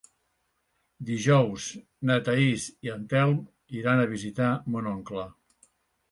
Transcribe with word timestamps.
Dijous 1.09 1.65
na 2.09 2.15
Thaís 2.27 2.65
i 2.87 2.91
en 2.93 3.03
Telm 3.11 3.35
iran 3.81 4.01
a 4.05 4.09
visitar 4.13 4.49
mon 4.77 4.89
oncle. 4.93 5.27